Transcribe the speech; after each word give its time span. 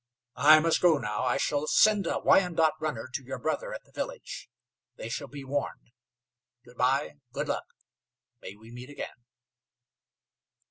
"I 0.41 0.59
must 0.59 0.81
go 0.81 0.97
now. 0.97 1.21
I 1.25 1.37
shall 1.37 1.67
send 1.67 2.07
a 2.07 2.17
Wyandot 2.17 2.73
runner 2.79 3.07
to 3.13 3.23
your 3.23 3.37
brother 3.37 3.71
at 3.71 3.83
the 3.83 3.91
village. 3.91 4.49
They 4.95 5.09
shall 5.09 5.27
be 5.27 5.43
warned. 5.43 5.91
Good 6.65 6.77
by. 6.77 7.17
Good 7.33 7.47
luck. 7.49 7.67
May 8.41 8.55
we 8.55 8.71
meet 8.71 8.89
again." 8.89 9.25